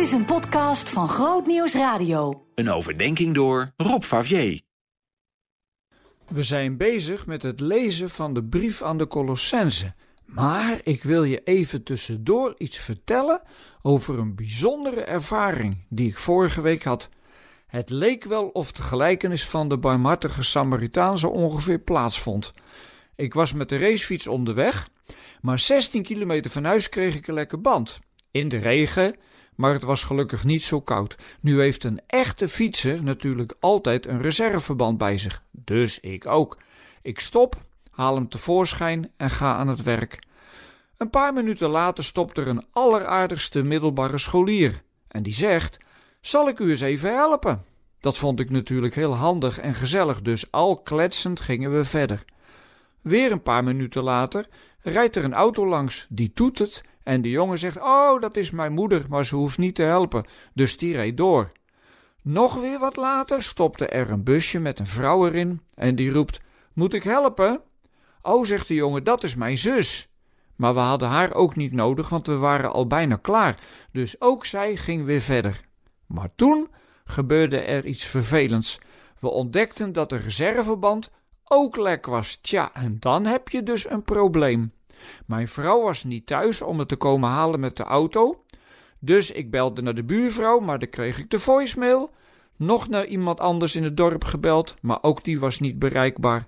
Dit 0.00 0.08
is 0.08 0.14
een 0.14 0.24
podcast 0.24 0.90
van 0.90 1.08
Groot 1.08 1.46
Nieuws 1.46 1.74
Radio. 1.74 2.46
Een 2.54 2.70
overdenking 2.70 3.34
door 3.34 3.72
Rob 3.76 4.02
Favier. 4.02 4.60
We 6.28 6.42
zijn 6.42 6.76
bezig 6.76 7.26
met 7.26 7.42
het 7.42 7.60
lezen 7.60 8.10
van 8.10 8.34
de 8.34 8.44
brief 8.44 8.82
aan 8.82 8.98
de 8.98 9.06
Colossense. 9.06 9.94
Maar 10.24 10.80
ik 10.82 11.02
wil 11.02 11.24
je 11.24 11.42
even 11.44 11.82
tussendoor 11.82 12.54
iets 12.58 12.78
vertellen 12.78 13.42
over 13.82 14.18
een 14.18 14.34
bijzondere 14.34 15.00
ervaring 15.00 15.86
die 15.88 16.08
ik 16.08 16.18
vorige 16.18 16.60
week 16.60 16.84
had. 16.84 17.08
Het 17.66 17.90
leek 17.90 18.24
wel 18.24 18.48
of 18.48 18.72
de 18.72 18.82
gelijkenis 18.82 19.46
van 19.46 19.68
de 19.68 19.78
barmhartige 19.78 20.42
Samaritaan 20.42 21.18
zo 21.18 21.28
ongeveer 21.28 21.78
plaatsvond. 21.78 22.52
Ik 23.16 23.34
was 23.34 23.52
met 23.52 23.68
de 23.68 23.78
racefiets 23.78 24.26
onderweg, 24.26 24.88
maar 25.40 25.58
16 25.58 26.02
kilometer 26.02 26.50
van 26.50 26.64
huis 26.64 26.88
kreeg 26.88 27.14
ik 27.16 27.26
een 27.26 27.34
lekker 27.34 27.60
band. 27.60 27.98
In 28.30 28.48
de 28.48 28.56
regen, 28.56 29.16
maar 29.54 29.72
het 29.72 29.82
was 29.82 30.04
gelukkig 30.04 30.44
niet 30.44 30.62
zo 30.62 30.80
koud. 30.80 31.16
Nu 31.40 31.60
heeft 31.60 31.84
een 31.84 32.00
echte 32.06 32.48
fietser 32.48 33.02
natuurlijk 33.02 33.54
altijd 33.60 34.06
een 34.06 34.22
reserveband 34.22 34.98
bij 34.98 35.18
zich, 35.18 35.42
dus 35.50 36.00
ik 36.00 36.26
ook. 36.26 36.58
Ik 37.02 37.20
stop, 37.20 37.62
haal 37.90 38.14
hem 38.14 38.28
tevoorschijn 38.28 39.10
en 39.16 39.30
ga 39.30 39.54
aan 39.54 39.68
het 39.68 39.82
werk. 39.82 40.18
Een 40.96 41.10
paar 41.10 41.32
minuten 41.32 41.68
later 41.68 42.04
stopt 42.04 42.38
er 42.38 42.48
een 42.48 42.64
alleraardigste 42.72 43.62
middelbare 43.62 44.18
scholier 44.18 44.82
en 45.08 45.22
die 45.22 45.32
zegt: 45.32 45.78
Zal 46.20 46.48
ik 46.48 46.58
u 46.58 46.70
eens 46.70 46.80
even 46.80 47.14
helpen? 47.14 47.64
Dat 48.00 48.18
vond 48.18 48.40
ik 48.40 48.50
natuurlijk 48.50 48.94
heel 48.94 49.16
handig 49.16 49.58
en 49.58 49.74
gezellig, 49.74 50.22
dus 50.22 50.50
al 50.50 50.82
kletsend 50.82 51.40
gingen 51.40 51.76
we 51.76 51.84
verder. 51.84 52.24
Weer 53.00 53.32
een 53.32 53.42
paar 53.42 53.64
minuten 53.64 54.02
later 54.02 54.46
rijdt 54.82 55.16
er 55.16 55.24
een 55.24 55.34
auto 55.34 55.66
langs, 55.66 56.06
die 56.08 56.32
toetert 56.32 56.82
en 57.10 57.22
de 57.22 57.30
jongen 57.30 57.58
zegt: 57.58 57.76
Oh, 57.76 58.20
dat 58.20 58.36
is 58.36 58.50
mijn 58.50 58.72
moeder, 58.72 59.04
maar 59.08 59.24
ze 59.24 59.36
hoeft 59.36 59.58
niet 59.58 59.74
te 59.74 59.82
helpen, 59.82 60.24
dus 60.54 60.76
die 60.76 60.94
reed 60.94 61.16
door. 61.16 61.52
Nog 62.22 62.54
weer 62.54 62.78
wat 62.78 62.96
later 62.96 63.42
stopte 63.42 63.86
er 63.86 64.10
een 64.10 64.22
busje 64.22 64.58
met 64.58 64.78
een 64.78 64.86
vrouw 64.86 65.26
erin 65.26 65.60
en 65.74 65.94
die 65.94 66.10
roept: 66.10 66.40
Moet 66.72 66.94
ik 66.94 67.02
helpen? 67.02 67.60
Oh, 68.22 68.44
zegt 68.44 68.68
de 68.68 68.74
jongen, 68.74 69.04
dat 69.04 69.22
is 69.22 69.34
mijn 69.34 69.58
zus. 69.58 70.12
Maar 70.56 70.74
we 70.74 70.80
hadden 70.80 71.08
haar 71.08 71.34
ook 71.34 71.56
niet 71.56 71.72
nodig, 71.72 72.08
want 72.08 72.26
we 72.26 72.36
waren 72.36 72.72
al 72.72 72.86
bijna 72.86 73.16
klaar, 73.16 73.58
dus 73.92 74.20
ook 74.20 74.44
zij 74.44 74.76
ging 74.76 75.04
weer 75.04 75.20
verder. 75.20 75.60
Maar 76.06 76.30
toen 76.36 76.68
gebeurde 77.04 77.58
er 77.58 77.84
iets 77.84 78.04
vervelends. 78.04 78.78
We 79.18 79.28
ontdekten 79.28 79.92
dat 79.92 80.10
de 80.10 80.16
reserveband 80.16 81.10
ook 81.44 81.76
lek 81.76 82.06
was. 82.06 82.36
Tja, 82.36 82.74
en 82.74 82.96
dan 83.00 83.24
heb 83.24 83.48
je 83.48 83.62
dus 83.62 83.90
een 83.90 84.02
probleem. 84.02 84.72
Mijn 85.26 85.48
vrouw 85.48 85.82
was 85.82 86.04
niet 86.04 86.26
thuis 86.26 86.62
om 86.62 86.78
het 86.78 86.88
te 86.88 86.96
komen 86.96 87.28
halen 87.28 87.60
met 87.60 87.76
de 87.76 87.82
auto. 87.82 88.44
Dus 88.98 89.30
ik 89.30 89.50
belde 89.50 89.82
naar 89.82 89.94
de 89.94 90.04
buurvrouw, 90.04 90.58
maar 90.58 90.78
dan 90.78 90.88
kreeg 90.88 91.18
ik 91.18 91.30
de 91.30 91.38
voicemail. 91.38 92.10
Nog 92.56 92.88
naar 92.88 93.06
iemand 93.06 93.40
anders 93.40 93.76
in 93.76 93.84
het 93.84 93.96
dorp 93.96 94.24
gebeld, 94.24 94.74
maar 94.82 94.98
ook 95.02 95.24
die 95.24 95.40
was 95.40 95.60
niet 95.60 95.78
bereikbaar. 95.78 96.46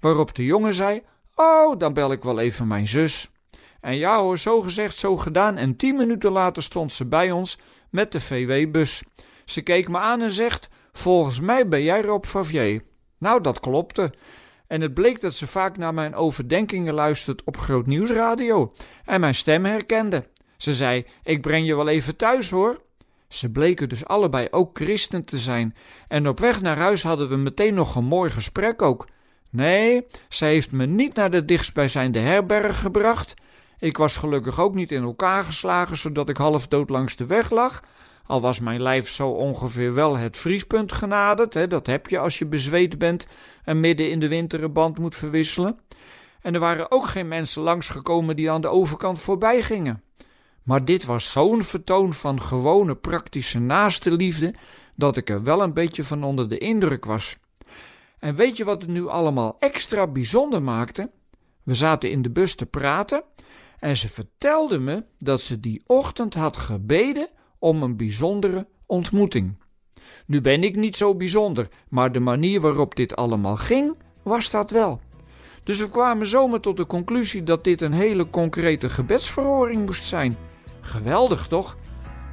Waarop 0.00 0.34
de 0.34 0.44
jongen 0.44 0.74
zei: 0.74 1.02
Oh, 1.34 1.78
dan 1.78 1.92
bel 1.92 2.12
ik 2.12 2.22
wel 2.22 2.38
even 2.38 2.66
mijn 2.66 2.88
zus. 2.88 3.30
En 3.80 3.96
ja 3.96 4.20
hoor, 4.20 4.38
zo 4.38 4.60
gezegd, 4.60 4.96
zo 4.96 5.16
gedaan. 5.16 5.56
En 5.56 5.76
tien 5.76 5.96
minuten 5.96 6.32
later 6.32 6.62
stond 6.62 6.92
ze 6.92 7.06
bij 7.06 7.30
ons 7.30 7.58
met 7.90 8.12
de 8.12 8.20
VW-bus. 8.20 9.02
Ze 9.44 9.60
keek 9.60 9.88
me 9.88 9.98
aan 9.98 10.20
en 10.20 10.30
zegt: 10.30 10.68
Volgens 10.92 11.40
mij 11.40 11.68
ben 11.68 11.82
jij 11.82 12.02
Rob 12.02 12.24
Favier. 12.24 12.82
Nou, 13.18 13.40
dat 13.40 13.60
klopte. 13.60 14.12
En 14.72 14.80
het 14.80 14.94
bleek 14.94 15.20
dat 15.20 15.34
ze 15.34 15.46
vaak 15.46 15.76
naar 15.76 15.94
mijn 15.94 16.14
overdenkingen 16.14 16.94
luistert 16.94 17.44
op 17.44 17.56
Groot 17.56 17.86
Nieuwsradio 17.86 18.72
en 19.04 19.20
mijn 19.20 19.34
stem 19.34 19.64
herkende. 19.64 20.26
Ze 20.56 20.74
zei: 20.74 21.06
Ik 21.22 21.40
breng 21.40 21.66
je 21.66 21.76
wel 21.76 21.88
even 21.88 22.16
thuis 22.16 22.50
hoor. 22.50 22.82
Ze 23.28 23.50
bleken 23.50 23.88
dus 23.88 24.04
allebei 24.04 24.48
ook 24.50 24.76
christen 24.76 25.24
te 25.24 25.38
zijn. 25.38 25.74
En 26.08 26.28
op 26.28 26.40
weg 26.40 26.60
naar 26.60 26.76
huis 26.76 27.02
hadden 27.02 27.28
we 27.28 27.36
meteen 27.36 27.74
nog 27.74 27.94
een 27.94 28.04
mooi 28.04 28.30
gesprek 28.30 28.82
ook. 28.82 29.08
Nee, 29.50 30.06
zij 30.28 30.50
heeft 30.50 30.72
me 30.72 30.86
niet 30.86 31.14
naar 31.14 31.30
de 31.30 31.44
dichtstbijzijnde 31.44 32.18
herberg 32.18 32.80
gebracht. 32.80 33.34
Ik 33.78 33.96
was 33.96 34.16
gelukkig 34.16 34.60
ook 34.60 34.74
niet 34.74 34.92
in 34.92 35.02
elkaar 35.02 35.44
geslagen, 35.44 35.96
zodat 35.96 36.28
ik 36.28 36.36
half 36.36 36.68
dood 36.68 36.90
langs 36.90 37.16
de 37.16 37.26
weg 37.26 37.50
lag. 37.50 37.82
Al 38.26 38.40
was 38.40 38.60
mijn 38.60 38.82
lijf 38.82 39.08
zo 39.08 39.28
ongeveer 39.28 39.94
wel 39.94 40.16
het 40.16 40.36
vriespunt 40.36 40.92
genaderd, 40.92 41.54
hè, 41.54 41.66
dat 41.66 41.86
heb 41.86 42.08
je 42.08 42.18
als 42.18 42.38
je 42.38 42.46
bezweet 42.46 42.98
bent 42.98 43.26
en 43.64 43.80
midden 43.80 44.10
in 44.10 44.20
de 44.20 44.28
winter 44.28 44.62
een 44.62 44.72
band 44.72 44.98
moet 44.98 45.16
verwisselen. 45.16 45.78
En 46.40 46.54
er 46.54 46.60
waren 46.60 46.90
ook 46.90 47.06
geen 47.06 47.28
mensen 47.28 47.62
langsgekomen 47.62 48.36
die 48.36 48.50
aan 48.50 48.60
de 48.60 48.68
overkant 48.68 49.18
voorbij 49.18 49.62
gingen. 49.62 50.02
Maar 50.62 50.84
dit 50.84 51.04
was 51.04 51.32
zo'n 51.32 51.62
vertoon 51.62 52.14
van 52.14 52.42
gewone 52.42 52.96
praktische 52.96 53.60
naaste 53.60 54.10
liefde 54.10 54.54
dat 54.94 55.16
ik 55.16 55.30
er 55.30 55.42
wel 55.42 55.62
een 55.62 55.74
beetje 55.74 56.04
van 56.04 56.24
onder 56.24 56.48
de 56.48 56.58
indruk 56.58 57.04
was. 57.04 57.36
En 58.18 58.34
weet 58.34 58.56
je 58.56 58.64
wat 58.64 58.82
het 58.82 58.90
nu 58.90 59.08
allemaal 59.08 59.56
extra 59.58 60.06
bijzonder 60.06 60.62
maakte? 60.62 61.10
We 61.62 61.74
zaten 61.74 62.10
in 62.10 62.22
de 62.22 62.30
bus 62.30 62.54
te 62.54 62.66
praten 62.66 63.24
en 63.78 63.96
ze 63.96 64.08
vertelde 64.08 64.78
me 64.78 65.04
dat 65.18 65.40
ze 65.40 65.60
die 65.60 65.82
ochtend 65.86 66.34
had 66.34 66.56
gebeden 66.56 67.28
om 67.62 67.82
een 67.82 67.96
bijzondere 67.96 68.66
ontmoeting. 68.86 69.54
Nu 70.26 70.40
ben 70.40 70.62
ik 70.62 70.76
niet 70.76 70.96
zo 70.96 71.14
bijzonder, 71.14 71.68
maar 71.88 72.12
de 72.12 72.20
manier 72.20 72.60
waarop 72.60 72.94
dit 72.94 73.16
allemaal 73.16 73.56
ging, 73.56 73.94
was 74.22 74.50
dat 74.50 74.70
wel. 74.70 75.00
Dus 75.62 75.78
we 75.78 75.90
kwamen 75.90 76.26
zomaar 76.26 76.60
tot 76.60 76.76
de 76.76 76.86
conclusie 76.86 77.42
dat 77.42 77.64
dit 77.64 77.80
een 77.80 77.92
hele 77.92 78.30
concrete 78.30 78.88
gebedsverhoring 78.88 79.86
moest 79.86 80.04
zijn. 80.04 80.36
Geweldig 80.80 81.46
toch? 81.46 81.76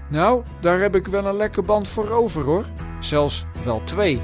Nou, 0.10 0.44
daar 0.62 0.80
heb 0.80 0.96
ik 0.96 1.08
wel 1.08 1.26
een 1.26 1.36
lekker 1.36 1.64
band 1.64 1.88
voor 1.88 2.10
over 2.10 2.44
hoor. 2.44 2.66
Zelfs 3.00 3.46
wel 3.64 3.82
twee. 3.84 4.22